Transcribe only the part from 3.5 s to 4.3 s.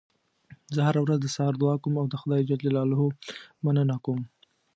مننه کوم